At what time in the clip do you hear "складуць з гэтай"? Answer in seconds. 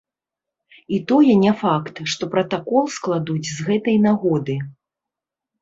2.97-4.01